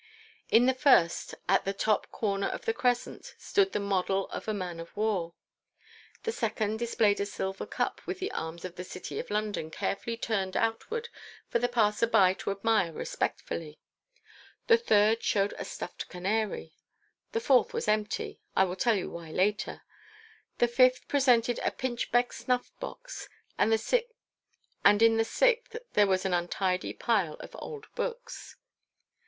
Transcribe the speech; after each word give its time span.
In 0.49 0.65
the 0.65 0.73
first, 0.73 1.35
at 1.47 1.63
the 1.63 1.73
top 1.73 2.09
corner 2.11 2.47
of 2.47 2.65
the 2.65 2.73
crescent, 2.73 3.35
stood 3.37 3.71
the 3.71 3.79
model 3.79 4.27
of 4.29 4.47
a 4.47 4.51
man 4.53 4.79
of 4.79 4.97
war. 4.97 5.35
The 6.23 6.31
second 6.31 6.79
displayed 6.79 7.19
a 7.19 7.25
silver 7.27 7.67
cup 7.67 8.01
with 8.07 8.17
the 8.17 8.31
arms 8.31 8.65
of 8.65 8.77
the 8.77 8.83
City 8.83 9.19
of 9.19 9.29
London 9.29 9.69
carefully 9.69 10.17
turned 10.17 10.57
outward 10.57 11.09
for 11.49 11.59
the 11.59 11.67
passer 11.69 12.07
by 12.07 12.33
to 12.39 12.49
admire 12.49 12.91
respectfully; 12.91 13.77
the 14.65 14.75
third 14.75 15.21
showed 15.21 15.53
a 15.59 15.63
stuffed 15.65 16.09
canary; 16.09 16.73
the 17.31 17.39
fourth 17.39 17.71
was 17.71 17.87
empty—I 17.87 18.63
will 18.63 18.75
tell 18.75 18.95
you 18.95 19.11
why 19.11 19.29
later; 19.29 19.83
the 20.57 20.67
fifth 20.67 21.07
presented 21.07 21.59
a 21.59 21.69
pinchbeck 21.69 22.33
snuff 22.33 22.71
box, 22.79 23.29
and 23.55 23.71
in 23.71 25.17
the 25.17 25.23
sixth 25.25 25.75
there 25.93 26.07
was 26.07 26.25
an 26.25 26.33
untidy 26.33 26.91
pile 26.93 27.35
of 27.35 27.55
old 27.59 27.85
books. 27.93 28.55